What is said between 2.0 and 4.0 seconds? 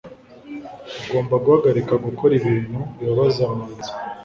gukora ibintu bibabaza Manzi.